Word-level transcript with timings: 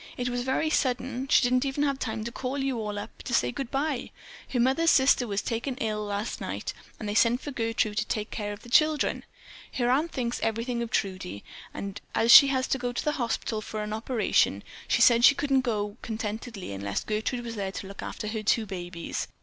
It 0.17 0.29
was 0.29 0.41
very 0.41 0.71
sudden; 0.71 1.27
she 1.27 1.47
didn't 1.47 1.63
have 1.83 1.99
time 1.99 2.13
even 2.21 2.25
to 2.25 2.31
call 2.31 2.57
you 2.57 2.79
all 2.79 2.97
up 2.97 3.21
to 3.21 3.35
say 3.35 3.51
good 3.51 3.69
bye. 3.69 4.09
Her 4.49 4.59
mother's 4.59 4.89
sister 4.89 5.27
was 5.27 5.43
taken 5.43 5.75
very 5.75 5.91
ill 5.91 6.03
last 6.03 6.41
night 6.41 6.73
and 6.99 7.07
they 7.07 7.13
sent 7.13 7.39
for 7.39 7.51
Gertrude 7.51 7.99
to 7.99 8.05
take 8.07 8.31
care 8.31 8.51
of 8.51 8.63
the 8.63 8.69
children. 8.69 9.23
Her 9.73 9.91
aunt 9.91 10.11
thinks 10.11 10.39
everything 10.41 10.81
of 10.81 10.89
Trudie, 10.89 11.43
and 11.71 12.01
as 12.15 12.31
she 12.31 12.47
has 12.47 12.65
to 12.69 12.79
go 12.79 12.91
to 12.91 13.05
the 13.05 13.11
hospital 13.21 13.61
for 13.61 13.83
an 13.83 13.93
operation, 13.93 14.63
she 14.87 15.03
said 15.03 15.23
she 15.23 15.35
just 15.35 15.39
couldn't 15.39 15.61
go 15.61 15.97
contentedly 16.01 16.71
unless 16.71 17.03
Gertrude 17.03 17.45
was 17.45 17.53
there 17.53 17.71
to 17.71 17.85
look 17.87 18.01
after 18.01 18.27
her 18.29 18.41
two 18.41 18.65
babies. 18.65 19.27